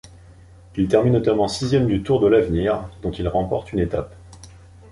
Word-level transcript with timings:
Il 0.77 0.87
termine 0.87 1.13
notamment 1.13 1.47
sixième 1.47 1.85
du 1.85 2.01
Tour 2.01 2.19
de 2.21 2.25
l'Avenir, 2.25 2.89
dont 3.03 3.11
il 3.11 3.27
remporte 3.27 3.71
une 3.71 3.77
étape. 3.77 4.15